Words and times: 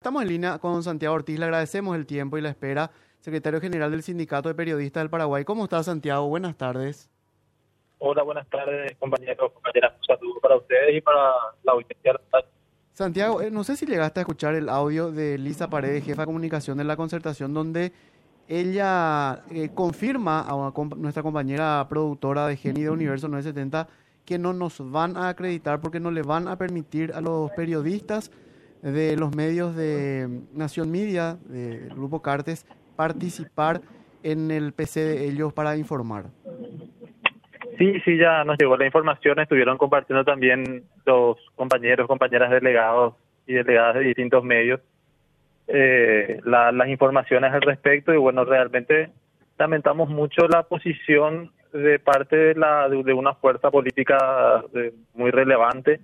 Estamos 0.00 0.22
en 0.22 0.28
línea 0.28 0.58
con 0.58 0.82
Santiago 0.82 1.14
Ortiz, 1.14 1.38
le 1.38 1.44
agradecemos 1.44 1.94
el 1.94 2.06
tiempo 2.06 2.38
y 2.38 2.40
la 2.40 2.48
espera. 2.48 2.90
Secretario 3.18 3.60
General 3.60 3.90
del 3.90 4.02
Sindicato 4.02 4.48
de 4.48 4.54
Periodistas 4.54 5.02
del 5.02 5.10
Paraguay. 5.10 5.44
¿Cómo 5.44 5.64
está 5.64 5.82
Santiago? 5.82 6.26
Buenas 6.26 6.56
tardes. 6.56 7.10
Hola, 7.98 8.22
buenas 8.22 8.48
tardes, 8.48 8.96
compañeros, 8.98 9.52
compañeras. 9.52 9.92
Un 9.98 10.04
saludo 10.06 10.40
para 10.40 10.56
ustedes 10.56 10.96
y 10.96 11.02
para 11.02 11.18
la 11.64 11.72
audiencia. 11.72 12.18
Santiago, 12.92 13.42
eh, 13.42 13.50
no 13.50 13.62
sé 13.62 13.76
si 13.76 13.84
llegaste 13.84 14.20
a 14.20 14.22
escuchar 14.22 14.54
el 14.54 14.70
audio 14.70 15.12
de 15.12 15.36
Lisa 15.36 15.68
Paredes, 15.68 16.02
jefa 16.02 16.22
de 16.22 16.26
comunicación 16.26 16.78
de 16.78 16.84
la 16.84 16.96
concertación, 16.96 17.52
donde 17.52 17.92
ella 18.48 19.44
eh, 19.50 19.68
confirma 19.74 20.46
a 20.48 20.72
nuestra 20.96 21.22
compañera 21.22 21.86
productora 21.90 22.46
de 22.46 22.56
Geni 22.56 22.84
de 22.84 22.88
Universo 22.88 23.28
970 23.28 23.86
que 24.24 24.38
no 24.38 24.54
nos 24.54 24.80
van 24.90 25.18
a 25.18 25.28
acreditar 25.28 25.82
porque 25.82 26.00
no 26.00 26.10
le 26.10 26.22
van 26.22 26.48
a 26.48 26.56
permitir 26.56 27.12
a 27.12 27.20
los 27.20 27.50
periodistas 27.50 28.30
de 28.82 29.16
los 29.16 29.34
medios 29.34 29.76
de 29.76 30.28
Nación 30.54 30.90
Media, 30.90 31.36
del 31.46 31.90
Grupo 31.90 32.22
Cartes, 32.22 32.66
participar 32.96 33.80
en 34.22 34.50
el 34.50 34.72
PC 34.72 35.00
de 35.00 35.24
ellos 35.26 35.52
para 35.52 35.76
informar. 35.76 36.26
Sí, 37.78 37.98
sí, 38.04 38.18
ya 38.18 38.44
nos 38.44 38.58
llegó 38.58 38.76
la 38.76 38.84
información, 38.84 39.38
estuvieron 39.38 39.78
compartiendo 39.78 40.24
también 40.24 40.84
los 41.06 41.38
compañeros, 41.54 42.06
compañeras 42.06 42.50
delegados 42.50 43.14
y 43.46 43.54
delegadas 43.54 43.94
de 43.94 44.00
distintos 44.00 44.44
medios 44.44 44.80
eh, 45.72 46.40
las 46.44 46.88
informaciones 46.88 47.52
al 47.52 47.62
respecto 47.62 48.12
y 48.12 48.16
bueno, 48.16 48.44
realmente 48.44 49.10
lamentamos 49.56 50.08
mucho 50.08 50.48
la 50.48 50.64
posición 50.64 51.52
de 51.72 52.00
parte 52.00 52.34
de, 52.36 52.54
la, 52.56 52.88
de 52.88 53.12
una 53.12 53.34
fuerza 53.34 53.70
política 53.70 54.64
eh, 54.74 54.92
muy 55.14 55.30
relevante 55.30 56.00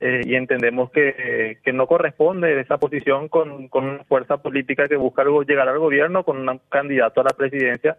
eh, 0.00 0.20
y 0.24 0.34
entendemos 0.36 0.90
que, 0.90 1.58
que 1.64 1.72
no 1.72 1.86
corresponde 1.86 2.60
esa 2.60 2.78
posición 2.78 3.28
con, 3.28 3.68
con 3.68 3.84
una 3.84 4.04
fuerza 4.04 4.36
política 4.36 4.86
que 4.86 4.96
busca 4.96 5.24
llegar 5.46 5.68
al 5.68 5.78
gobierno 5.78 6.22
con 6.22 6.48
un 6.48 6.60
candidato 6.68 7.20
a 7.20 7.24
la 7.24 7.36
presidencia. 7.36 7.98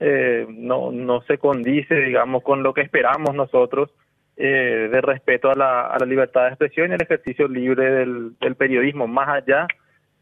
Eh, 0.00 0.46
no, 0.48 0.92
no 0.92 1.22
se 1.22 1.38
condice, 1.38 1.94
digamos, 1.94 2.42
con 2.42 2.62
lo 2.62 2.72
que 2.72 2.82
esperamos 2.82 3.34
nosotros 3.34 3.90
eh, 4.36 4.88
de 4.90 5.00
respeto 5.00 5.50
a 5.50 5.54
la, 5.54 5.86
a 5.86 5.98
la 5.98 6.06
libertad 6.06 6.42
de 6.42 6.48
expresión 6.48 6.90
y 6.90 6.94
el 6.94 7.02
ejercicio 7.02 7.48
libre 7.48 7.90
del, 7.90 8.38
del 8.38 8.54
periodismo, 8.54 9.06
más 9.06 9.28
allá 9.28 9.66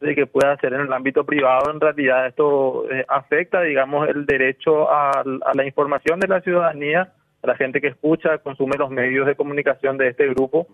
de 0.01 0.15
que 0.15 0.27
pueda 0.27 0.57
ser 0.59 0.75
en 0.75 0.83
el 0.83 0.93
ámbito 0.93 1.25
privado, 1.25 1.71
en 1.73 1.81
realidad 1.81 2.27
esto 2.27 2.91
eh, 2.91 3.05
afecta, 3.09 3.63
digamos, 3.63 4.09
el 4.09 4.27
derecho 4.27 4.91
a, 4.91 5.11
a, 5.21 5.55
la 5.55 5.65
información 5.65 6.21
de 6.21 6.29
la 6.29 6.41
ciudadanía, 6.41 7.13
a 7.43 7.47
la 7.47 7.57
gente 7.57 7.81
que 7.81 7.89
escucha, 7.89 8.39
consume 8.39 8.77
los 8.77 8.91
medios 8.91 9.27
de 9.27 9.35
comunicación 9.35 9.97
de 9.97 10.09
este 10.09 10.29
grupo 10.29 10.67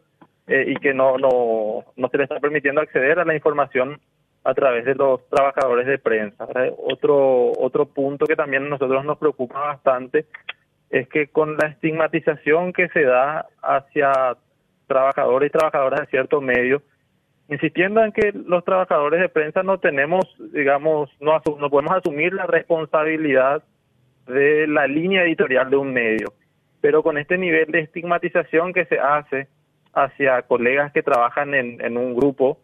eh, 0.50 0.64
y 0.66 0.74
que 0.80 0.92
no, 0.92 1.16
no, 1.16 1.84
no 1.94 2.08
se 2.08 2.18
le 2.18 2.24
está 2.24 2.40
permitiendo 2.40 2.80
acceder 2.80 3.20
a 3.20 3.24
la 3.24 3.36
información 3.36 4.00
a 4.42 4.52
través 4.52 4.84
de 4.84 4.96
los 4.96 5.24
trabajadores 5.28 5.86
de 5.86 5.98
prensa. 5.98 6.44
Otro, 6.76 7.52
otro 7.52 7.86
punto 7.86 8.26
que 8.26 8.34
también 8.34 8.64
a 8.64 8.68
nosotros 8.70 9.04
nos 9.04 9.16
preocupa 9.16 9.60
bastante 9.60 10.26
es 10.90 11.08
que 11.08 11.28
con 11.28 11.56
la 11.56 11.68
estigmatización 11.68 12.72
que 12.72 12.88
se 12.88 13.04
da 13.04 13.46
hacia 13.62 14.36
trabajadores 14.88 15.50
y 15.50 15.52
trabajadoras 15.52 16.00
de 16.00 16.06
ciertos 16.06 16.42
medios, 16.42 16.82
insistiendo 17.48 18.02
en 18.02 18.10
que 18.10 18.32
los 18.32 18.64
trabajadores 18.64 19.20
de 19.20 19.28
prensa 19.28 19.62
no 19.62 19.78
tenemos, 19.78 20.24
digamos, 20.52 21.10
no, 21.20 21.40
no 21.60 21.70
podemos 21.70 21.96
asumir 21.96 22.32
la 22.32 22.46
responsabilidad 22.46 23.62
de 24.26 24.66
la 24.66 24.88
línea 24.88 25.22
editorial 25.22 25.70
de 25.70 25.76
un 25.76 25.92
medio. 25.92 26.32
Pero 26.80 27.04
con 27.04 27.18
este 27.18 27.38
nivel 27.38 27.70
de 27.70 27.82
estigmatización 27.82 28.72
que 28.72 28.86
se 28.86 28.98
hace 28.98 29.46
hacia 29.92 30.42
colegas 30.42 30.92
que 30.92 31.02
trabajan 31.02 31.54
en, 31.54 31.80
en 31.84 31.96
un 31.96 32.14
grupo, 32.14 32.58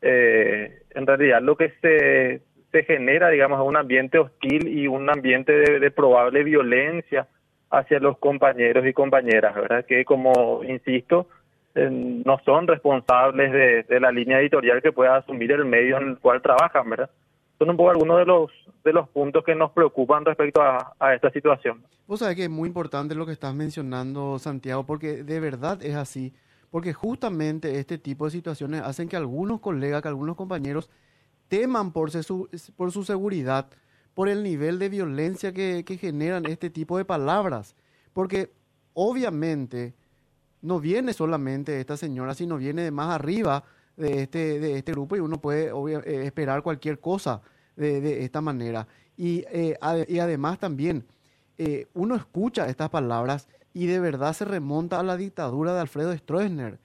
eh, 0.00 0.82
en 0.90 1.06
realidad 1.06 1.40
lo 1.40 1.56
que 1.56 1.72
se, 1.80 2.42
se 2.72 2.84
genera, 2.84 3.28
digamos, 3.30 3.60
es 3.60 3.66
un 3.66 3.76
ambiente 3.76 4.18
hostil 4.18 4.68
y 4.68 4.86
un 4.88 5.08
ambiente 5.08 5.52
de, 5.52 5.90
probable 5.90 6.42
violencia 6.42 7.28
hacia 7.70 8.00
los 8.00 8.18
compañeros 8.18 8.86
y 8.86 8.92
compañeras, 8.92 9.54
¿verdad? 9.54 9.84
Que 9.86 10.04
como 10.04 10.62
insisto, 10.64 11.28
eh, 11.74 11.88
no 11.90 12.38
son 12.44 12.66
responsables 12.66 13.52
de, 13.52 13.82
de, 13.84 14.00
la 14.00 14.10
línea 14.10 14.40
editorial 14.40 14.82
que 14.82 14.92
pueda 14.92 15.16
asumir 15.16 15.52
el 15.52 15.64
medio 15.64 15.98
en 15.98 16.08
el 16.08 16.18
cual 16.18 16.42
trabajan, 16.42 16.90
¿verdad? 16.90 17.10
Son 17.58 17.70
un 17.70 17.76
poco 17.76 17.90
algunos 17.90 18.18
de 18.18 18.26
los 18.26 18.50
de 18.84 18.92
los 18.92 19.08
puntos 19.10 19.44
que 19.44 19.54
nos 19.54 19.70
preocupan 19.70 20.24
respecto 20.24 20.60
a, 20.60 20.94
a 20.98 21.14
esta 21.14 21.30
situación. 21.30 21.84
Vos 22.08 22.18
sabés 22.18 22.34
que 22.34 22.44
es 22.44 22.50
muy 22.50 22.66
importante 22.66 23.14
lo 23.14 23.24
que 23.24 23.32
estás 23.32 23.54
mencionando, 23.54 24.40
Santiago, 24.40 24.84
porque 24.84 25.22
de 25.22 25.38
verdad 25.38 25.78
es 25.82 25.94
así 25.94 26.34
porque 26.72 26.94
justamente 26.94 27.78
este 27.78 27.98
tipo 27.98 28.24
de 28.24 28.30
situaciones 28.30 28.80
hacen 28.80 29.06
que 29.06 29.14
algunos 29.14 29.60
colegas, 29.60 30.00
que 30.00 30.08
algunos 30.08 30.36
compañeros 30.36 30.88
teman 31.48 31.92
por 31.92 32.10
su, 32.10 32.48
por 32.76 32.90
su 32.90 33.04
seguridad, 33.04 33.68
por 34.14 34.30
el 34.30 34.42
nivel 34.42 34.78
de 34.78 34.88
violencia 34.88 35.52
que, 35.52 35.84
generan 36.00 36.46
este 36.46 36.70
tipo 36.70 36.96
de 36.96 37.04
palabras. 37.04 37.76
Porque 38.14 38.54
obviamente 38.94 39.92
no 40.62 40.80
viene 40.80 41.12
solamente 41.12 41.78
esta 41.78 41.98
señora, 41.98 42.32
sino 42.32 42.56
viene 42.56 42.84
de 42.84 42.90
más 42.90 43.10
arriba 43.10 43.64
de 43.98 44.22
este, 44.22 44.58
de 44.58 44.78
este 44.78 44.92
grupo 44.92 45.14
y 45.14 45.20
uno 45.20 45.42
puede 45.42 45.72
eh, 46.06 46.24
esperar 46.24 46.62
cualquier 46.62 47.00
cosa 47.00 47.42
de, 47.76 48.00
de 48.00 48.24
esta 48.24 48.40
manera. 48.40 48.88
Y, 49.18 49.44
eh, 49.50 49.76
y 50.08 50.18
además 50.20 50.58
también 50.58 51.04
eh, 51.58 51.88
uno 51.92 52.14
escucha 52.14 52.66
estas 52.66 52.88
palabras 52.88 53.46
y 53.74 53.86
de 53.86 54.00
verdad 54.00 54.32
se 54.32 54.44
remonta 54.44 55.00
a 55.00 55.02
la 55.02 55.16
dictadura 55.16 55.74
de 55.74 55.80
Alfredo 55.80 56.16
Stroessner. 56.16 56.78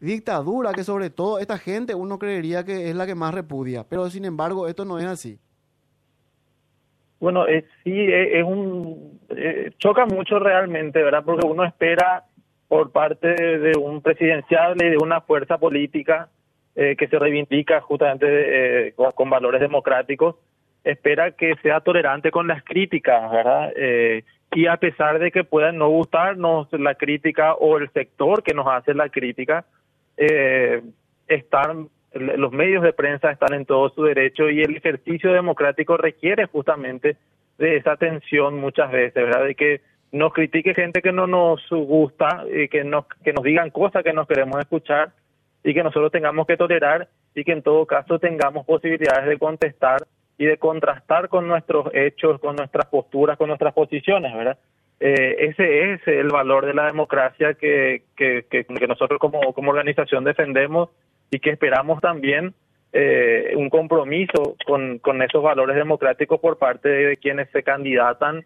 Dictadura 0.00 0.72
que 0.72 0.82
sobre 0.82 1.10
todo 1.10 1.38
esta 1.38 1.58
gente 1.58 1.94
uno 1.94 2.18
creería 2.18 2.64
que 2.64 2.90
es 2.90 2.96
la 2.96 3.06
que 3.06 3.14
más 3.14 3.32
repudia, 3.32 3.84
pero 3.88 4.10
sin 4.10 4.24
embargo 4.24 4.66
esto 4.66 4.84
no 4.84 4.98
es 4.98 5.06
así. 5.06 5.38
Bueno, 7.22 7.46
eh, 7.46 7.64
sí, 7.84 7.92
eh, 7.92 8.40
es, 8.40 8.44
un 8.44 9.20
eh, 9.28 9.70
choca 9.78 10.06
mucho 10.06 10.40
realmente, 10.40 11.00
¿verdad? 11.00 11.22
Porque 11.24 11.46
uno 11.46 11.62
espera 11.62 12.24
por 12.66 12.90
parte 12.90 13.28
de, 13.28 13.78
un 13.78 14.02
presidencial 14.02 14.74
y 14.82 14.88
de 14.88 14.96
una 14.96 15.20
fuerza 15.20 15.56
política 15.58 16.30
que 16.74 17.06
se 17.06 17.18
reivindica 17.18 17.82
justamente 17.82 18.94
con, 19.14 19.28
valores 19.28 19.60
democráticos, 19.60 20.36
espera 20.82 21.32
que 21.32 21.54
sea 21.62 21.80
tolerante 21.80 22.30
con 22.30 22.48
las 22.48 22.64
críticas, 22.64 23.30
¿verdad? 23.30 23.70
Y 24.54 24.66
a 24.66 24.76
pesar 24.76 25.18
de 25.18 25.30
que 25.30 25.44
pueda 25.44 25.72
no 25.72 25.88
gustarnos 25.88 26.68
la 26.72 26.94
crítica 26.94 27.54
o 27.54 27.78
el 27.78 27.90
sector 27.90 28.42
que 28.42 28.54
nos 28.54 28.66
hace 28.66 28.94
la 28.94 29.08
crítica, 29.08 29.64
eh, 30.16 30.82
están 31.26 31.88
los 32.14 32.52
medios 32.52 32.82
de 32.82 32.92
prensa 32.92 33.30
están 33.30 33.54
en 33.54 33.64
todo 33.64 33.88
su 33.90 34.02
derecho 34.02 34.50
y 34.50 34.60
el 34.60 34.76
ejercicio 34.76 35.32
democrático 35.32 35.96
requiere 35.96 36.46
justamente 36.46 37.16
de 37.56 37.76
esa 37.76 37.92
atención 37.92 38.60
muchas 38.60 38.90
veces, 38.92 39.14
¿verdad? 39.14 39.46
De 39.46 39.54
que 39.54 39.80
nos 40.10 40.32
critique 40.34 40.74
gente 40.74 41.00
que 41.00 41.12
no 41.12 41.26
nos 41.26 41.66
gusta 41.70 42.44
y 42.52 42.68
que 42.68 42.84
nos 42.84 43.06
que 43.24 43.32
nos 43.32 43.42
digan 43.42 43.70
cosas 43.70 44.04
que 44.04 44.12
nos 44.12 44.28
queremos 44.28 44.60
escuchar 44.60 45.12
y 45.64 45.72
que 45.72 45.82
nosotros 45.82 46.12
tengamos 46.12 46.46
que 46.46 46.58
tolerar 46.58 47.08
y 47.34 47.44
que 47.44 47.52
en 47.52 47.62
todo 47.62 47.86
caso 47.86 48.18
tengamos 48.18 48.66
posibilidades 48.66 49.26
de 49.26 49.38
contestar 49.38 50.02
y 50.42 50.46
de 50.46 50.58
contrastar 50.58 51.28
con 51.28 51.46
nuestros 51.46 51.86
hechos, 51.94 52.40
con 52.40 52.56
nuestras 52.56 52.86
posturas, 52.86 53.38
con 53.38 53.46
nuestras 53.46 53.72
posiciones, 53.72 54.34
¿verdad? 54.34 54.58
Eh, 54.98 55.36
ese 55.38 55.92
es 55.92 56.00
el 56.08 56.30
valor 56.30 56.66
de 56.66 56.74
la 56.74 56.86
democracia 56.86 57.54
que, 57.54 58.02
que, 58.16 58.44
que, 58.50 58.66
nosotros 58.88 59.20
como, 59.20 59.52
como 59.52 59.70
organización 59.70 60.24
defendemos 60.24 60.88
y 61.30 61.38
que 61.38 61.50
esperamos 61.50 62.00
también 62.00 62.54
eh, 62.92 63.52
un 63.56 63.70
compromiso 63.70 64.56
con, 64.66 64.98
con 64.98 65.22
esos 65.22 65.44
valores 65.44 65.76
democráticos 65.76 66.40
por 66.40 66.58
parte 66.58 66.88
de 66.88 67.16
quienes 67.18 67.48
se 67.50 67.62
candidatan 67.62 68.44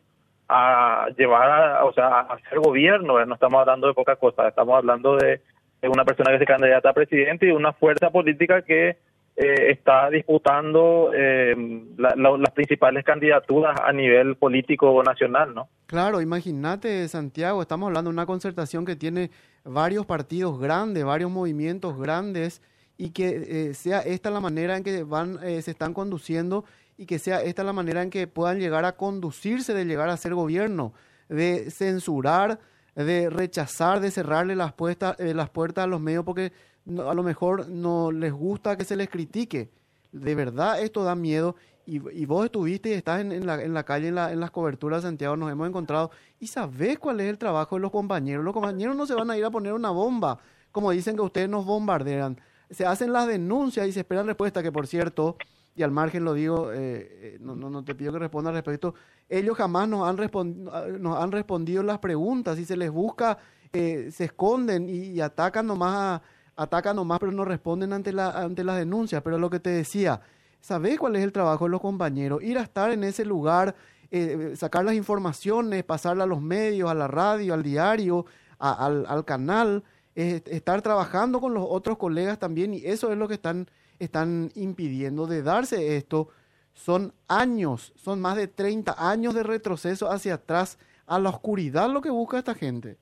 a 0.50 1.06
llevar, 1.16 1.50
a, 1.50 1.84
o 1.86 1.94
sea, 1.94 2.08
a 2.08 2.20
hacer 2.34 2.58
gobierno. 2.58 3.24
No 3.24 3.34
estamos 3.34 3.58
hablando 3.58 3.86
de 3.86 3.94
pocas 3.94 4.18
cosas, 4.18 4.48
estamos 4.48 4.76
hablando 4.76 5.16
de, 5.16 5.40
de 5.80 5.88
una 5.88 6.04
persona 6.04 6.30
que 6.30 6.40
se 6.40 6.44
candidata 6.44 6.90
a 6.90 6.92
presidente 6.92 7.46
y 7.46 7.52
una 7.52 7.72
fuerza 7.72 8.10
política 8.10 8.60
que 8.60 8.98
eh, 9.38 9.70
está 9.70 10.08
disputando 10.08 11.10
eh, 11.14 11.54
las 11.98 12.50
principales 12.54 13.04
candidaturas 13.04 13.78
a 13.84 13.92
nivel 13.92 14.36
político 14.36 15.02
nacional, 15.02 15.54
¿no? 15.54 15.68
Claro, 15.86 16.22
imagínate, 16.22 17.06
Santiago, 17.06 17.60
estamos 17.60 17.88
hablando 17.88 18.10
de 18.10 18.14
una 18.14 18.24
concertación 18.24 18.86
que 18.86 18.96
tiene 18.96 19.30
varios 19.62 20.06
partidos 20.06 20.58
grandes, 20.58 21.04
varios 21.04 21.30
movimientos 21.30 21.98
grandes, 21.98 22.62
y 22.96 23.10
que 23.10 23.68
eh, 23.68 23.74
sea 23.74 24.00
esta 24.00 24.30
la 24.30 24.40
manera 24.40 24.74
en 24.74 24.82
que 24.82 25.02
van, 25.02 25.38
se 25.38 25.70
están 25.70 25.92
conduciendo 25.92 26.64
y 26.96 27.04
que 27.04 27.18
sea 27.18 27.42
esta 27.42 27.62
la 27.62 27.74
manera 27.74 28.02
en 28.02 28.08
que 28.08 28.26
puedan 28.26 28.58
llegar 28.58 28.86
a 28.86 28.92
conducirse, 28.92 29.74
de 29.74 29.84
llegar 29.84 30.08
a 30.08 30.16
ser 30.16 30.32
gobierno, 30.32 30.94
de 31.28 31.70
censurar, 31.70 32.58
de 33.04 33.30
rechazar, 33.30 34.00
de 34.00 34.10
cerrarle 34.10 34.56
las, 34.56 34.72
puertas, 34.72 35.16
las 35.18 35.50
puertas 35.50 35.84
a 35.84 35.86
los 35.86 36.00
medios 36.00 36.24
porque 36.24 36.52
a 36.88 37.14
lo 37.14 37.22
mejor 37.22 37.68
no 37.68 38.10
les 38.10 38.32
gusta 38.32 38.76
que 38.76 38.84
se 38.84 38.96
les 38.96 39.08
critique. 39.08 39.70
De 40.12 40.34
verdad 40.34 40.80
esto 40.80 41.04
da 41.04 41.14
miedo 41.14 41.56
y, 41.84 41.96
y 42.18 42.24
vos 42.24 42.46
estuviste 42.46 42.88
y 42.88 42.92
estás 42.92 43.20
en, 43.20 43.32
en, 43.32 43.46
la, 43.46 43.62
en 43.62 43.74
la 43.74 43.84
calle, 43.84 44.08
en, 44.08 44.14
la, 44.14 44.32
en 44.32 44.40
las 44.40 44.50
coberturas 44.50 45.02
de 45.02 45.08
Santiago, 45.08 45.36
nos 45.36 45.52
hemos 45.52 45.68
encontrado 45.68 46.10
y 46.40 46.46
sabés 46.46 46.98
cuál 46.98 47.20
es 47.20 47.28
el 47.28 47.38
trabajo 47.38 47.76
de 47.76 47.82
los 47.82 47.90
compañeros. 47.90 48.44
Los 48.44 48.54
compañeros 48.54 48.96
no 48.96 49.06
se 49.06 49.14
van 49.14 49.30
a 49.30 49.36
ir 49.36 49.44
a 49.44 49.50
poner 49.50 49.74
una 49.74 49.90
bomba, 49.90 50.38
como 50.72 50.90
dicen 50.90 51.16
que 51.16 51.22
ustedes 51.22 51.48
nos 51.48 51.64
bombardean. 51.64 52.40
se 52.70 52.86
hacen 52.86 53.12
las 53.12 53.26
denuncias 53.26 53.86
y 53.86 53.92
se 53.92 54.00
esperan 54.00 54.26
respuesta, 54.26 54.62
que 54.62 54.72
por 54.72 54.86
cierto, 54.86 55.36
y 55.76 55.82
al 55.82 55.90
margen 55.90 56.24
lo 56.24 56.34
digo, 56.34 56.70
eh, 56.72 57.36
no, 57.40 57.54
no, 57.54 57.70
no, 57.70 57.84
te 57.84 57.94
pido 57.94 58.12
que 58.12 58.18
responda 58.18 58.50
al 58.50 58.56
respecto, 58.56 58.94
ellos 59.28 59.56
jamás 59.56 59.88
nos 59.88 60.08
han, 60.08 60.64
nos 61.00 61.18
han 61.18 61.32
respondido 61.32 61.82
las 61.82 61.98
preguntas, 61.98 62.58
y 62.58 62.64
se 62.64 62.76
les 62.76 62.90
busca, 62.90 63.38
se 63.72 64.24
esconden 64.24 64.88
y, 64.88 65.20
atacan 65.20 65.66
nomás, 65.66 66.22
atacan 66.56 66.96
nomás, 66.96 67.18
pero 67.20 67.30
no 67.30 67.44
responden 67.44 67.92
ante, 67.92 68.12
la, 68.12 68.30
ante 68.30 68.64
las 68.64 68.78
denuncias, 68.78 69.22
pero 69.22 69.38
lo 69.38 69.50
que 69.50 69.60
te 69.60 69.70
decía, 69.70 70.20
¿sabés 70.60 70.98
cuál 70.98 71.16
es 71.16 71.22
el 71.22 71.32
trabajo 71.32 71.66
de 71.66 71.72
los 71.72 71.80
compañeros? 71.82 72.42
Ir 72.42 72.56
a 72.56 72.62
estar 72.62 72.90
en 72.90 73.04
ese 73.04 73.26
lugar 73.26 73.74
eh, 74.10 74.54
sacar 74.56 74.84
las 74.84 74.94
informaciones, 74.94 75.82
pasarlas 75.82 76.24
a 76.24 76.28
los 76.28 76.40
medios, 76.40 76.90
a 76.90 76.94
la 76.94 77.08
radio, 77.08 77.54
al 77.54 77.62
diario, 77.62 78.24
al, 78.58 79.24
canal, 79.24 79.82
estar 80.16 80.82
trabajando 80.82 81.40
con 81.40 81.54
los 81.54 81.64
otros 81.68 81.98
colegas 81.98 82.38
también 82.38 82.74
y 82.74 82.78
eso 82.84 83.12
es 83.12 83.18
lo 83.18 83.28
que 83.28 83.34
están, 83.34 83.66
están 83.98 84.50
impidiendo 84.54 85.26
de 85.26 85.42
darse 85.42 85.96
esto. 85.96 86.28
Son 86.72 87.12
años, 87.28 87.92
son 87.96 88.20
más 88.20 88.36
de 88.36 88.48
30 88.48 88.94
años 88.98 89.34
de 89.34 89.42
retroceso 89.42 90.10
hacia 90.10 90.34
atrás, 90.34 90.78
a 91.06 91.18
la 91.18 91.28
oscuridad 91.28 91.88
lo 91.88 92.00
que 92.00 92.10
busca 92.10 92.38
esta 92.38 92.54
gente. 92.54 92.96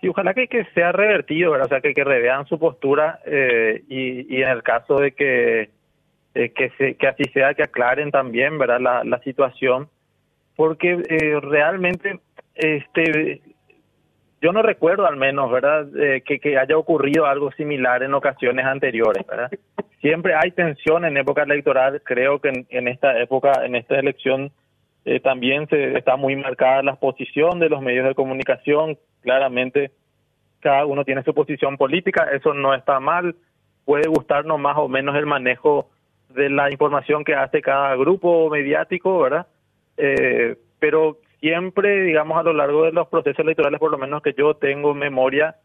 Sí, 0.00 0.08
ojalá 0.08 0.34
que, 0.34 0.48
que 0.48 0.64
sea 0.74 0.92
revertido, 0.92 1.52
o 1.52 1.68
sea, 1.68 1.80
que, 1.80 1.94
que 1.94 2.04
revean 2.04 2.46
su 2.46 2.58
postura 2.58 3.20
eh, 3.24 3.84
y, 3.88 4.34
y 4.34 4.42
en 4.42 4.48
el 4.48 4.62
caso 4.62 4.96
de 4.96 5.12
que 5.12 5.70
eh, 6.36 6.50
que, 6.50 6.68
se, 6.76 6.96
que 6.96 7.06
así 7.06 7.22
sea, 7.32 7.54
que 7.54 7.62
aclaren 7.62 8.10
también 8.10 8.58
verdad 8.58 8.78
la, 8.78 9.04
la 9.04 9.18
situación, 9.20 9.88
porque 10.54 11.02
eh, 11.08 11.40
realmente 11.40 12.20
este 12.54 13.40
yo 14.46 14.52
no 14.52 14.62
recuerdo 14.62 15.06
al 15.06 15.16
menos 15.16 15.50
verdad 15.50 15.88
eh, 15.96 16.22
que, 16.24 16.38
que 16.38 16.56
haya 16.56 16.78
ocurrido 16.78 17.26
algo 17.26 17.50
similar 17.52 18.04
en 18.04 18.14
ocasiones 18.14 18.64
anteriores 18.64 19.26
verdad 19.26 19.50
siempre 20.00 20.36
hay 20.36 20.52
tensión 20.52 21.04
en 21.04 21.16
época 21.16 21.42
electoral. 21.42 22.00
Creo 22.04 22.38
que 22.38 22.64
en, 22.68 22.88
esta 22.88 23.18
época 23.20 23.64
en 23.64 23.74
esta 23.74 23.98
elección 23.98 24.52
también 25.22 25.68
se 25.68 25.98
está 25.98 26.16
muy 26.16 26.36
marcada 26.36 26.82
la 26.82 26.94
posición 26.96 27.58
de 27.58 27.68
los 27.68 27.82
medios 27.82 28.06
de 28.06 28.14
comunicación. 28.14 28.98
Claramente 29.22 29.90
cada 30.60 30.86
uno 30.86 31.04
tiene 31.04 31.24
su 31.24 31.34
posición 31.34 31.76
política. 31.76 32.28
Eso 32.32 32.54
no 32.54 32.72
está 32.72 33.00
mal. 33.00 33.34
Puede 33.84 34.08
gustarnos 34.08 34.60
más 34.60 34.76
o 34.78 34.88
menos 34.88 35.16
el 35.16 35.26
manejo 35.26 35.90
de 36.28 36.50
la 36.50 36.70
información 36.70 37.24
que 37.24 37.34
hace 37.34 37.60
cada 37.60 37.96
grupo 37.96 38.48
mediático, 38.48 39.20
¿verdad? 39.20 39.46
Eh, 39.96 40.56
pero 40.78 41.18
siempre, 41.40 42.02
digamos, 42.02 42.38
a 42.38 42.42
lo 42.42 42.52
largo 42.52 42.84
de 42.84 42.92
los 42.92 43.08
procesos 43.08 43.40
electorales, 43.40 43.80
por 43.80 43.90
lo 43.90 43.98
menos 43.98 44.22
que 44.22 44.34
yo 44.36 44.54
tengo 44.54 44.94
memoria, 44.94 45.56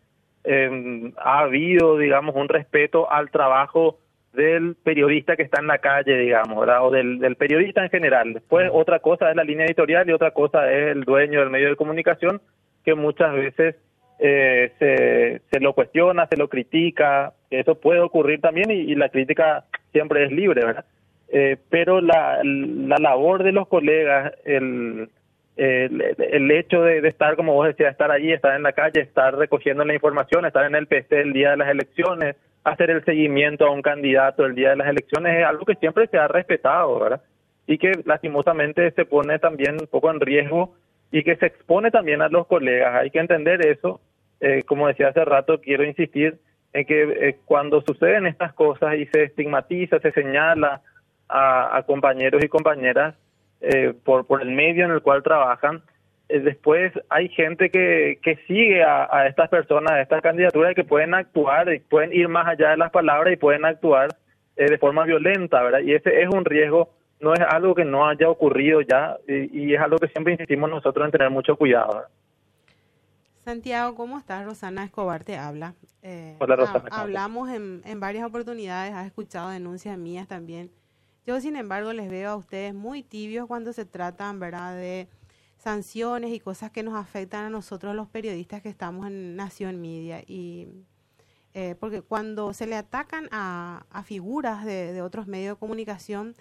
eh, 0.43 1.11
ha 1.17 1.39
habido, 1.39 1.97
digamos, 1.97 2.35
un 2.35 2.49
respeto 2.49 3.11
al 3.11 3.29
trabajo 3.29 3.99
del 4.33 4.75
periodista 4.75 5.35
que 5.35 5.43
está 5.43 5.59
en 5.59 5.67
la 5.67 5.79
calle, 5.79 6.17
digamos, 6.17 6.59
¿verdad? 6.59 6.85
O 6.85 6.91
del, 6.91 7.19
del 7.19 7.35
periodista 7.35 7.83
en 7.83 7.89
general. 7.89 8.33
Después, 8.33 8.69
otra 8.71 8.99
cosa 8.99 9.29
es 9.29 9.35
la 9.35 9.43
línea 9.43 9.65
editorial 9.65 10.09
y 10.09 10.13
otra 10.13 10.31
cosa 10.31 10.71
es 10.71 10.95
el 10.95 11.03
dueño 11.03 11.41
del 11.41 11.49
medio 11.49 11.69
de 11.69 11.75
comunicación, 11.75 12.41
que 12.85 12.95
muchas 12.95 13.33
veces 13.33 13.75
eh, 14.19 14.71
se, 14.79 15.41
se 15.51 15.59
lo 15.59 15.73
cuestiona, 15.73 16.27
se 16.27 16.37
lo 16.37 16.47
critica, 16.47 17.33
eso 17.49 17.75
puede 17.75 17.99
ocurrir 17.99 18.39
también 18.39 18.71
y 18.71 18.95
la 18.95 19.09
crítica 19.09 19.65
siempre 19.91 20.23
es 20.23 20.31
libre, 20.31 20.65
¿verdad? 20.65 20.85
Eh, 21.33 21.57
pero 21.69 22.01
la, 22.01 22.41
la 22.43 22.97
labor 22.97 23.43
de 23.43 23.51
los 23.51 23.67
colegas, 23.67 24.33
el, 24.43 25.09
el, 25.63 26.51
hecho 26.51 26.81
de, 26.81 27.07
estar, 27.07 27.35
como 27.35 27.53
vos 27.53 27.67
decías, 27.67 27.91
estar 27.91 28.11
allí, 28.11 28.31
estar 28.31 28.55
en 28.55 28.63
la 28.63 28.73
calle, 28.73 29.01
estar 29.01 29.35
recogiendo 29.35 29.85
la 29.85 29.93
información, 29.93 30.45
estar 30.45 30.65
en 30.65 30.75
el 30.75 30.87
PC 30.87 31.21
el 31.21 31.33
día 31.33 31.51
de 31.51 31.57
las 31.57 31.69
elecciones, 31.69 32.35
hacer 32.63 32.89
el 32.89 33.03
seguimiento 33.05 33.65
a 33.65 33.71
un 33.71 33.81
candidato 33.81 34.45
el 34.45 34.55
día 34.55 34.71
de 34.71 34.77
las 34.77 34.87
elecciones 34.87 35.37
es 35.37 35.45
algo 35.45 35.65
que 35.65 35.75
siempre 35.75 36.07
se 36.07 36.17
ha 36.17 36.27
respetado, 36.27 36.99
¿verdad? 36.99 37.21
Y 37.67 37.77
que 37.77 37.91
lastimosamente 38.05 38.91
se 38.91 39.05
pone 39.05 39.39
también 39.39 39.77
un 39.79 39.87
poco 39.87 40.11
en 40.11 40.19
riesgo 40.19 40.75
y 41.11 41.23
que 41.23 41.35
se 41.35 41.47
expone 41.47 41.91
también 41.91 42.21
a 42.21 42.29
los 42.29 42.47
colegas. 42.47 42.95
Hay 42.95 43.09
que 43.09 43.19
entender 43.19 43.65
eso. 43.65 44.01
Eh, 44.39 44.63
como 44.65 44.87
decía 44.87 45.09
hace 45.09 45.23
rato, 45.23 45.61
quiero 45.61 45.83
insistir, 45.83 46.39
en 46.73 46.85
que 46.85 47.03
eh, 47.03 47.37
cuando 47.45 47.81
suceden 47.81 48.25
estas 48.25 48.53
cosas 48.53 48.95
y 48.95 49.05
se 49.07 49.23
estigmatiza, 49.23 49.99
se 49.99 50.11
señala 50.11 50.81
a, 51.29 51.83
compañeros 51.85 52.43
y 52.43 52.49
compañeras 52.49 53.15
eh, 53.61 53.93
por, 54.03 54.25
por 54.25 54.41
el 54.41 54.51
medio 54.51 54.85
en 54.85 54.91
el 54.91 55.01
cual 55.01 55.23
trabajan, 55.23 55.81
eh, 56.29 56.39
después 56.39 56.91
hay 57.09 57.29
gente 57.29 57.69
que, 57.69 58.19
que 58.23 58.37
sigue 58.47 58.83
a, 58.83 59.27
estas 59.27 59.49
personas, 59.49 59.91
a 59.91 60.01
estas 60.01 60.21
candidaturas, 60.21 60.75
que 60.75 60.83
pueden 60.83 61.13
actuar, 61.13 61.73
y 61.73 61.79
pueden 61.79 62.11
ir 62.13 62.27
más 62.27 62.47
allá 62.47 62.71
de 62.71 62.77
las 62.77 62.91
palabras 62.91 63.33
y 63.33 63.37
pueden 63.37 63.65
actuar 63.65 64.09
de 64.55 64.77
forma 64.77 65.05
violenta, 65.05 65.63
¿verdad? 65.63 65.79
Y 65.79 65.93
ese 65.93 66.21
es 66.21 66.29
un 66.29 66.45
riesgo, 66.45 66.89
no 67.19 67.33
es 67.33 67.39
algo 67.39 67.73
que 67.73 67.85
no 67.85 68.07
haya 68.07 68.29
ocurrido 68.29 68.81
ya, 68.81 69.17
y, 69.27 69.73
es 69.73 69.79
algo 69.79 69.97
que 69.97 70.07
siempre 70.07 70.33
insistimos 70.33 70.69
nosotros 70.69 71.05
en 71.05 71.11
tener 71.11 71.29
mucho 71.31 71.55
cuidado. 71.55 72.03
Santiago, 73.43 73.95
¿cómo 73.95 74.19
estás? 74.19 74.45
Rosana 74.45 74.83
Escobar 74.83 75.23
te 75.23 75.35
habla. 75.35 75.73
Eh, 76.03 76.35
Hola, 76.39 76.55
Rosana. 76.55 76.89
hablamos 76.91 77.49
en, 77.49 77.81
en, 77.85 77.99
varias 77.99 78.25
oportunidades, 78.25 78.93
has 78.93 79.07
escuchado 79.07 79.49
denuncias 79.49 79.97
mías 79.97 80.27
también. 80.27 80.69
Yo, 81.25 81.39
sin 81.39 81.55
embargo, 81.55 81.93
les 81.93 82.09
veo 82.09 82.31
a 82.31 82.35
ustedes 82.35 82.73
muy 82.73 83.03
tibios 83.03 83.47
cuando 83.47 83.73
se 83.73 83.85
tratan, 83.85 84.39
¿verdad?, 84.39 84.75
de 84.75 85.07
sanciones 85.57 86.33
y 86.33 86.39
cosas 86.39 86.71
que 86.71 86.83
nos 86.83 86.95
afectan 86.95 87.45
a 87.45 87.49
nosotros 87.49 87.95
los 87.95 88.07
periodistas 88.07 88.61
que 88.61 88.69
estamos 88.69 89.07
en 89.07 89.35
Nación 89.35 89.79
Media. 89.79 90.23
Y 90.25 90.67
eh, 91.53 91.75
porque 91.79 92.01
cuando 92.01 92.53
se 92.53 92.65
le 92.65 92.75
atacan 92.75 93.27
a, 93.31 93.85
a 93.91 94.03
figuras 94.03 94.65
de, 94.65 94.93
de, 94.93 95.01
otros 95.01 95.27
medios 95.27 95.55
de 95.55 95.59
comunicación, 95.59 96.35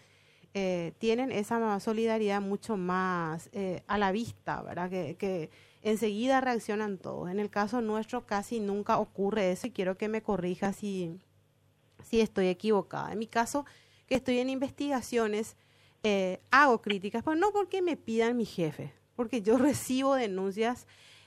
eh, 0.52 0.94
tienen 0.98 1.30
esa 1.30 1.78
solidaridad 1.78 2.40
mucho 2.40 2.76
más 2.76 3.48
eh, 3.52 3.84
a 3.86 3.98
la 3.98 4.10
vista, 4.10 4.62
¿verdad? 4.62 4.90
Que, 4.90 5.50
enseguida 5.82 6.40
reaccionan 6.40 6.98
todos. 6.98 7.30
En 7.30 7.38
el 7.38 7.50
caso 7.50 7.80
nuestro 7.80 8.26
casi 8.26 8.60
nunca 8.60 8.98
ocurre 8.98 9.52
eso 9.52 9.68
y 9.68 9.70
quiero 9.70 9.96
que 9.96 10.08
me 10.08 10.22
corrija 10.22 10.72
si, 10.72 11.20
si 12.04 12.20
estoy 12.20 12.48
equivocada. 12.48 13.12
En 13.12 13.18
mi 13.18 13.26
caso, 13.26 13.64
que 14.10 14.16
estoy 14.16 14.40
en 14.40 14.50
investigaciones, 14.50 15.56
eh, 16.02 16.42
hago 16.50 16.82
críticas, 16.82 17.22
pero 17.24 17.36
no 17.36 17.50
porque 17.50 17.80
me 17.80 17.96
pidan 17.96 18.36
mi 18.36 18.44
jefe, 18.44 18.92
porque 19.16 19.40
yo 19.40 19.56
recibo 19.58 20.14
denuncias 20.14 20.86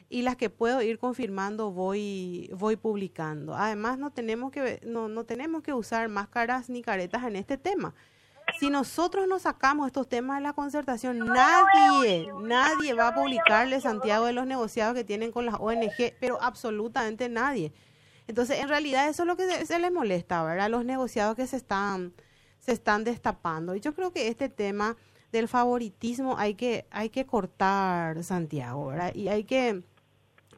y 0.09 0.21
las 0.21 0.35
que 0.35 0.51
puedo 0.51 0.83
ir 0.83 1.00
confirmando 1.00 1.71
voy 1.71 2.51
voy 2.53 2.75
publicando. 2.75 3.56
Además 3.56 3.97
no 3.97 4.12
tenemos 4.12 4.51
que 4.51 4.80
no, 4.85 5.09
no 5.09 5.24
tenemos 5.24 5.63
que 5.63 5.74
usar 5.74 6.07
máscaras 6.09 6.69
ni 6.69 6.83
caretas 6.83 7.24
en 7.24 7.35
este 7.35 7.57
tema 7.57 7.95
si 8.59 8.69
nosotros 8.69 9.27
no 9.27 9.39
sacamos 9.39 9.88
estos 9.88 10.08
temas 10.08 10.38
de 10.38 10.43
la 10.43 10.53
concertación, 10.53 11.19
nadie, 11.19 12.27
nadie 12.41 12.93
va 12.93 13.10
a 13.10 13.15
publicarle 13.15 13.81
Santiago 13.81 14.25
de 14.25 14.34
los 14.34 14.46
negociados 14.46 14.93
que 14.93 15.03
tienen 15.03 15.31
con 15.31 15.46
las 15.46 15.55
ONG, 15.60 16.13
pero 16.19 16.41
absolutamente 16.41 17.29
nadie. 17.29 17.74
Entonces, 18.27 18.60
en 18.60 18.69
realidad 18.69 19.10
eso 19.10 19.24
es 19.24 19.27
lo 19.27 19.36
que 19.36 19.65
se 19.65 19.79
les 19.79 19.91
molesta, 19.91 20.43
¿verdad? 20.43 20.69
Los 20.69 20.86
negociados 20.86 21.36
que 21.36 21.48
se 21.48 21.58
están, 21.58 22.13
se 22.63 22.72
están 22.72 23.03
destapando. 23.03 23.75
Y 23.75 23.79
yo 23.82 23.93
creo 23.93 24.12
que 24.12 24.27
este 24.27 24.50
tema 24.50 24.96
del 25.32 25.48
favoritismo 25.48 26.38
hay 26.38 26.55
que, 26.55 26.86
hay 26.91 27.10
que 27.10 27.25
cortar, 27.25 28.24
Santiago, 28.24 28.88
¿verdad? 28.88 29.13
Y 29.15 29.27
hay 29.27 29.43
que, 29.43 29.82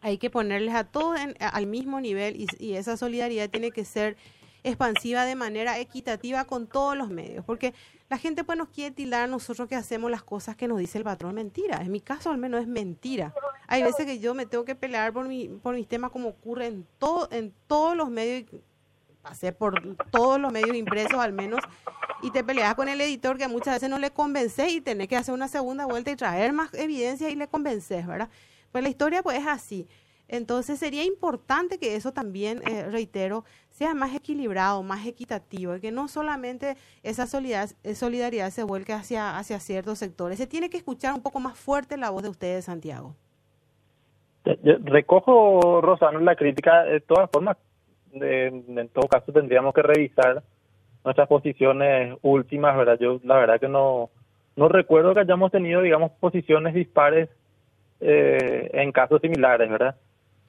hay 0.01 0.17
que 0.17 0.29
ponerles 0.29 0.75
a 0.75 0.83
todos 0.83 1.17
al 1.39 1.67
mismo 1.67 1.99
nivel 1.99 2.39
y, 2.39 2.47
y 2.59 2.73
esa 2.73 2.97
solidaridad 2.97 3.49
tiene 3.49 3.71
que 3.71 3.85
ser 3.85 4.17
expansiva 4.63 5.25
de 5.25 5.35
manera 5.35 5.79
equitativa 5.79 6.45
con 6.45 6.67
todos 6.67 6.97
los 6.97 7.09
medios, 7.09 7.45
porque 7.45 7.73
la 8.09 8.17
gente 8.17 8.43
pues 8.43 8.57
nos 8.57 8.69
quiere 8.69 8.93
tildar 8.93 9.23
a 9.23 9.27
nosotros 9.27 9.67
que 9.67 9.75
hacemos 9.75 10.11
las 10.11 10.23
cosas 10.23 10.55
que 10.55 10.67
nos 10.67 10.79
dice 10.79 10.97
el 10.97 11.03
patrón 11.03 11.35
mentira. 11.35 11.81
En 11.81 11.91
mi 11.91 12.01
caso 12.01 12.29
al 12.29 12.37
menos 12.37 12.61
es 12.61 12.67
mentira. 12.67 13.33
Hay 13.67 13.83
veces 13.83 14.05
que 14.05 14.19
yo 14.19 14.33
me 14.33 14.45
tengo 14.45 14.65
que 14.65 14.75
pelear 14.75 15.13
por 15.13 15.27
mi 15.27 15.47
por 15.47 15.75
mis 15.75 15.87
temas 15.87 16.11
como 16.11 16.29
ocurre 16.29 16.67
en 16.67 16.85
todo 16.99 17.27
en 17.31 17.53
todos 17.67 17.95
los 17.95 18.09
medios 18.09 18.49
pasé 19.25 19.51
por 19.51 19.95
todos 20.11 20.39
los 20.39 20.53
medios 20.53 20.75
impresos 20.75 21.19
al 21.19 21.33
menos 21.33 21.59
y 22.21 22.29
te 22.29 22.43
peleas 22.43 22.75
con 22.75 22.87
el 22.87 23.01
editor 23.01 23.37
que 23.37 23.47
muchas 23.47 23.75
veces 23.75 23.89
no 23.89 23.97
le 23.97 24.11
convences 24.11 24.71
y 24.71 24.81
tenés 24.81 25.07
que 25.07 25.15
hacer 25.15 25.33
una 25.33 25.47
segunda 25.47 25.85
vuelta 25.87 26.11
y 26.11 26.15
traer 26.15 26.53
más 26.53 26.71
evidencia 26.75 27.29
y 27.31 27.35
le 27.35 27.47
convences, 27.47 28.05
¿verdad? 28.05 28.29
Pues 28.71 28.83
la 28.83 28.89
historia 28.89 29.23
pues 29.23 29.39
es 29.39 29.47
así. 29.47 29.87
Entonces 30.27 30.77
sería 30.77 31.03
importante 31.03 31.79
que 31.79 31.95
eso 31.95 32.11
también, 32.11 32.61
eh, 32.67 32.83
reitero, 32.83 33.45
sea 33.69 33.95
más 33.95 34.15
equilibrado, 34.15 34.83
más 34.83 35.05
equitativo, 35.07 35.75
y 35.75 35.81
que 35.81 35.91
no 35.91 36.07
solamente 36.07 36.77
esa 37.03 37.25
solidaridad, 37.27 37.75
eh, 37.83 37.95
solidaridad 37.95 38.49
se 38.51 38.63
vuelque 38.63 38.93
hacia, 38.93 39.37
hacia 39.37 39.59
ciertos 39.59 39.99
sectores. 39.99 40.37
Se 40.37 40.47
tiene 40.47 40.69
que 40.69 40.77
escuchar 40.77 41.13
un 41.13 41.21
poco 41.21 41.39
más 41.39 41.57
fuerte 41.57 41.97
la 41.97 42.09
voz 42.09 42.23
de 42.23 42.29
ustedes, 42.29 42.65
Santiago. 42.65 43.15
recojo, 44.45 45.81
Rosano, 45.81 46.19
la 46.19 46.35
crítica. 46.35 46.83
De 46.83 47.01
todas 47.01 47.29
formas, 47.31 47.57
en 48.21 48.89
todo 48.89 49.07
caso 49.07 49.31
tendríamos 49.31 49.73
que 49.73 49.81
revisar 49.81 50.43
nuestras 51.05 51.27
posiciones 51.27 52.17
últimas, 52.23 52.75
¿verdad? 52.75 52.97
Yo 52.99 53.19
la 53.23 53.37
verdad 53.37 53.59
que 53.59 53.69
no, 53.69 54.09
no 54.55 54.67
recuerdo 54.67 55.13
que 55.13 55.21
hayamos 55.21 55.51
tenido, 55.51 55.81
digamos, 55.81 56.11
posiciones 56.19 56.73
dispares 56.73 57.29
eh, 58.01 58.69
en 58.73 58.91
casos 58.91 59.21
similares, 59.21 59.69
¿verdad? 59.69 59.95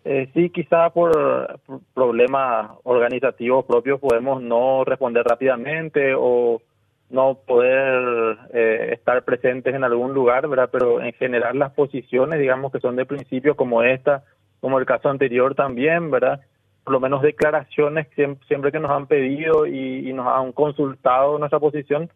Eh, 0.04 0.28
sí, 0.34 0.50
quizá 0.50 0.90
por, 0.90 1.60
problemas 1.92 2.70
organizativos 2.84 3.64
propios 3.64 4.00
podemos 4.00 4.40
no 4.40 4.84
responder 4.84 5.24
rápidamente 5.24 6.14
o 6.16 6.62
no 7.10 7.34
poder 7.34 8.38
eh, 8.52 8.90
estar 8.92 9.22
presentes 9.24 9.74
en 9.74 9.84
algún 9.84 10.14
lugar, 10.14 10.48
¿verdad? 10.48 10.70
Pero 10.72 11.00
en 11.02 11.12
general 11.12 11.58
las 11.58 11.72
posiciones, 11.72 12.40
digamos 12.40 12.72
que 12.72 12.80
son 12.80 12.96
de 12.96 13.04
principio 13.04 13.56
como 13.56 13.82
esta, 13.82 14.24
como 14.60 14.78
el 14.78 14.86
caso 14.86 15.08
anterior 15.08 15.54
también, 15.54 16.10
¿verdad? 16.10 16.40
Por 16.86 16.92
lo 16.92 17.00
menos 17.00 17.20
declaraciones 17.20 18.06
siempre, 18.14 18.70
que 18.70 18.78
nos 18.78 18.92
han 18.92 19.08
pedido 19.08 19.66
y, 19.66 20.12
nos 20.12 20.28
han 20.28 20.52
consultado 20.52 21.36
nuestra 21.36 21.58
posición, 21.58 22.08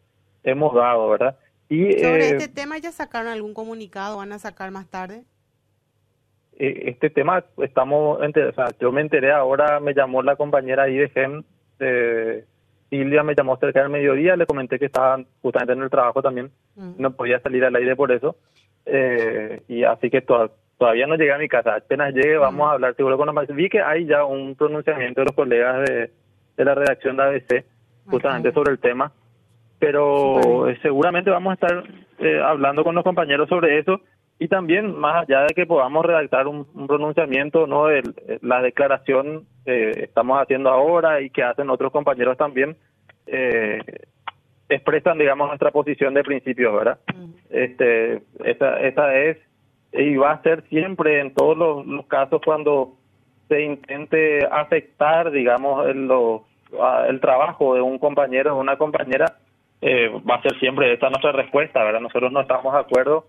hemos 0.44 0.72
dado, 0.72 1.08
¿verdad? 1.08 1.36
Y, 1.68 1.92
Sobre 1.94 2.28
eh, 2.28 2.30
este 2.36 2.46
tema 2.46 2.78
ya 2.78 2.92
sacaron 2.92 3.32
algún 3.32 3.52
comunicado, 3.52 4.18
van 4.18 4.30
a 4.30 4.38
sacar 4.38 4.70
más 4.70 4.88
tarde. 4.88 5.24
Eh, 6.56 6.84
este 6.86 7.10
tema 7.10 7.44
estamos, 7.58 8.20
o 8.20 8.52
sea, 8.52 8.68
yo 8.80 8.92
me 8.92 9.00
enteré 9.00 9.32
ahora, 9.32 9.80
me 9.80 9.92
llamó 9.92 10.22
la 10.22 10.36
compañera 10.36 10.84
ahí 10.84 10.98
de 10.98 11.08
GEM, 11.08 11.42
Silvia 12.90 13.24
me 13.24 13.34
llamó 13.34 13.56
cerca 13.56 13.80
del 13.80 13.90
mediodía, 13.90 14.36
le 14.36 14.46
comenté 14.46 14.78
que 14.78 14.86
estaba 14.86 15.20
justamente 15.42 15.72
en 15.72 15.82
el 15.82 15.90
trabajo 15.90 16.22
también, 16.22 16.52
mm. 16.76 16.92
no 16.96 17.10
podía 17.10 17.40
salir 17.40 17.64
al 17.64 17.74
aire 17.74 17.96
por 17.96 18.12
eso, 18.12 18.36
eh, 18.86 19.62
y 19.66 19.82
así 19.82 20.10
que 20.10 20.22
todavía 20.80 21.06
no 21.06 21.16
llegué 21.16 21.30
a 21.30 21.38
mi 21.38 21.46
casa, 21.46 21.74
apenas 21.74 22.14
llegue 22.14 22.38
vamos 22.38 22.66
a 22.66 22.72
hablar 22.72 22.96
seguro 22.96 23.18
con 23.18 23.26
los 23.26 23.46
Vi 23.48 23.68
que 23.68 23.82
hay 23.82 24.06
ya 24.06 24.24
un 24.24 24.54
pronunciamiento 24.54 25.20
de 25.20 25.26
los 25.26 25.34
colegas 25.34 25.86
de, 25.86 26.10
la 26.64 26.74
redacción 26.74 27.18
de 27.18 27.22
ABC 27.22 27.64
justamente 28.06 28.50
sobre 28.52 28.72
el 28.72 28.78
tema, 28.78 29.12
pero 29.78 30.68
seguramente 30.80 31.30
vamos 31.30 31.50
a 31.50 31.54
estar 31.54 31.84
eh, 32.18 32.40
hablando 32.42 32.82
con 32.82 32.94
los 32.94 33.04
compañeros 33.04 33.46
sobre 33.50 33.78
eso 33.78 34.00
y 34.38 34.48
también 34.48 34.98
más 34.98 35.24
allá 35.24 35.42
de 35.42 35.54
que 35.54 35.66
podamos 35.66 36.02
redactar 36.02 36.46
un, 36.46 36.64
pronunciamiento 36.86 37.66
no 37.66 37.86
de 37.86 38.02
la 38.40 38.62
declaración 38.62 39.44
que 39.66 39.90
estamos 39.90 40.40
haciendo 40.40 40.70
ahora 40.70 41.20
y 41.20 41.28
que 41.28 41.42
hacen 41.42 41.68
otros 41.68 41.92
compañeros 41.92 42.38
también 42.38 42.74
eh, 43.26 43.80
expresan 44.70 45.18
digamos 45.18 45.48
nuestra 45.48 45.72
posición 45.72 46.14
de 46.14 46.24
principios 46.24 46.74
verdad 46.74 46.98
este 47.50 48.22
esa 48.44 48.80
esa 48.80 49.14
es 49.14 49.36
y 49.92 50.16
va 50.16 50.32
a 50.32 50.42
ser 50.42 50.62
siempre 50.68 51.20
en 51.20 51.34
todos 51.34 51.56
los, 51.56 52.06
casos 52.06 52.40
cuando 52.44 52.94
se 53.48 53.62
intente 53.62 54.46
afectar 54.46 55.30
digamos 55.30 55.88
el, 55.88 56.10
el 57.08 57.20
trabajo 57.20 57.74
de 57.74 57.80
un 57.80 57.98
compañero 57.98 58.56
o 58.56 58.60
una 58.60 58.76
compañera 58.76 59.36
eh, 59.80 60.10
va 60.28 60.36
a 60.36 60.42
ser 60.42 60.58
siempre 60.58 60.92
esta 60.92 61.10
nuestra 61.10 61.32
respuesta 61.32 61.82
verdad 61.82 62.00
nosotros 62.00 62.30
no 62.30 62.40
estamos 62.40 62.72
de 62.72 62.80
acuerdo 62.80 63.26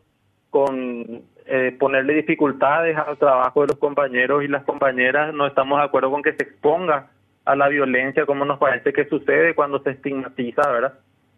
con 0.51 1.23
eh, 1.47 1.75
ponerle 1.79 2.13
dificultades 2.13 2.95
al 2.95 3.17
trabajo 3.17 3.61
de 3.61 3.67
los 3.67 3.79
compañeros 3.79 4.43
y 4.43 4.47
las 4.47 4.63
compañeras, 4.63 5.33
no 5.33 5.47
estamos 5.47 5.79
de 5.79 5.85
acuerdo 5.85 6.11
con 6.11 6.21
que 6.21 6.33
se 6.33 6.43
exponga 6.43 7.07
a 7.45 7.55
la 7.55 7.67
violencia 7.67 8.25
como 8.25 8.45
nos 8.45 8.59
parece 8.59 8.93
que 8.93 9.05
sucede 9.05 9.55
cuando 9.55 9.79
se 9.79 9.91
estigmatiza, 9.91 10.69
¿verdad? 10.69 10.93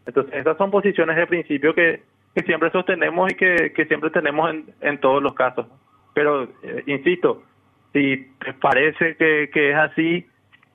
Entonces, 0.05 0.33
esas 0.33 0.57
son 0.57 0.71
posiciones 0.71 1.15
de 1.15 1.27
principio 1.27 1.73
que, 1.73 2.03
que 2.35 2.43
siempre 2.43 2.71
sostenemos 2.71 3.31
y 3.31 3.35
que, 3.35 3.73
que 3.73 3.85
siempre 3.85 4.09
tenemos 4.09 4.49
en, 4.49 4.73
en 4.81 4.99
todos 4.99 5.21
los 5.21 5.33
casos. 5.33 5.67
Pero, 6.13 6.43
eh, 6.63 6.83
insisto, 6.87 7.43
si 7.91 8.31
te 8.43 8.53
parece 8.53 9.15
que, 9.15 9.49
que 9.53 9.71
es 9.71 9.77
así 9.77 10.27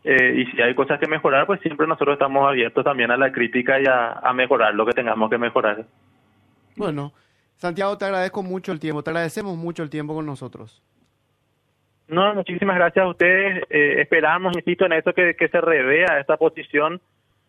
eh, 0.04 0.34
y 0.36 0.46
si 0.46 0.62
hay 0.62 0.74
cosas 0.74 1.00
que 1.00 1.06
mejorar, 1.06 1.46
pues 1.46 1.60
siempre 1.60 1.86
nosotros 1.86 2.14
estamos 2.14 2.48
abiertos 2.48 2.84
también 2.84 3.10
a 3.10 3.16
la 3.16 3.32
crítica 3.32 3.80
y 3.80 3.86
a, 3.86 4.12
a 4.12 4.32
mejorar 4.32 4.74
lo 4.74 4.86
que 4.86 4.92
tengamos 4.92 5.28
que 5.30 5.38
mejorar. 5.38 5.84
Bueno, 6.76 7.12
Santiago, 7.56 7.98
te 7.98 8.04
agradezco 8.04 8.42
mucho 8.42 8.72
el 8.72 8.78
tiempo, 8.78 9.02
te 9.02 9.10
agradecemos 9.10 9.56
mucho 9.56 9.82
el 9.82 9.90
tiempo 9.90 10.14
con 10.14 10.26
nosotros. 10.26 10.82
No, 12.08 12.34
muchísimas 12.34 12.76
gracias 12.76 13.04
a 13.04 13.08
ustedes. 13.08 13.64
Eh, 13.68 14.00
esperamos, 14.00 14.56
insisto, 14.56 14.86
en 14.86 14.94
eso 14.94 15.12
que, 15.12 15.34
se 15.36 15.60
revea 15.60 16.18
esta 16.20 16.36
posición 16.38 17.00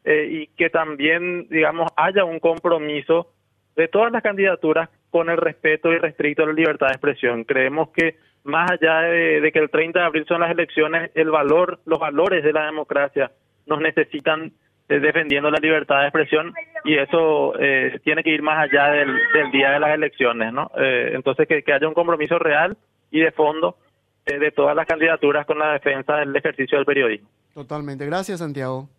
eh, 0.03 0.27
y 0.29 0.47
que 0.47 0.69
también, 0.69 1.47
digamos, 1.49 1.91
haya 1.95 2.25
un 2.25 2.39
compromiso 2.39 3.31
de 3.79 3.87
todas 3.87 4.11
las 4.11 4.21
candidaturas 4.21 4.89
con 5.09 5.29
el 5.29 5.37
respeto 5.37 5.91
y 5.91 5.97
restricto 5.97 6.43
a 6.43 6.47
la 6.47 6.53
libertad 6.53 6.87
de 6.87 6.93
expresión. 6.93 7.45
Creemos 7.45 7.89
que 7.89 8.17
más 8.43 8.69
allá 8.69 9.01
de, 9.01 9.39
de 9.39 9.51
que 9.53 9.59
el 9.59 9.69
30 9.69 9.99
de 9.99 10.05
abril 10.05 10.25
son 10.27 10.41
las 10.41 10.51
elecciones, 10.51 11.11
el 11.15 11.31
valor, 11.31 11.79
los 11.85 11.97
valores 11.97 12.43
de 12.43 12.51
la 12.51 12.65
democracia 12.65 13.31
nos 13.67 13.79
necesitan 13.79 14.51
defendiendo 14.97 15.51
la 15.51 15.59
libertad 15.59 15.99
de 15.99 16.05
expresión 16.07 16.51
y 16.83 16.97
eso 16.97 17.53
eh, 17.59 17.99
tiene 18.03 18.23
que 18.23 18.31
ir 18.31 18.41
más 18.41 18.67
allá 18.67 18.91
del, 18.91 19.15
día 19.51 19.71
de 19.71 19.79
las 19.79 19.93
elecciones, 19.93 20.51
¿no? 20.51 20.71
Eh, 20.75 21.11
entonces 21.13 21.47
que, 21.47 21.63
haya 21.71 21.87
un 21.87 21.93
compromiso 21.93 22.39
real 22.39 22.75
y 23.11 23.19
de 23.19 23.31
fondo 23.31 23.77
eh, 24.25 24.39
de 24.39 24.51
todas 24.51 24.75
las 24.75 24.87
candidaturas 24.87 25.45
con 25.45 25.59
la 25.59 25.73
defensa 25.73 26.15
del 26.17 26.35
ejercicio 26.35 26.77
del 26.77 26.85
periodismo. 26.85 27.29
Totalmente. 27.53 28.05
Gracias, 28.05 28.39
Santiago. 28.39 28.89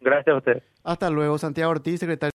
Gracias 0.00 0.34
a 0.34 0.38
usted. 0.38 0.62
Hasta 0.84 1.10
luego, 1.10 1.38
Santiago 1.38 1.70
Ortiz, 1.72 2.00
secretario. 2.00 2.30